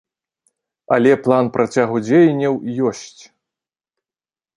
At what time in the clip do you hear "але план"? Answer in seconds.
0.95-1.45